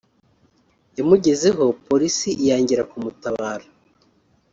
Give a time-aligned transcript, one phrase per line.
[0.97, 3.67] yamugezeho Polisi iyangira kumutabara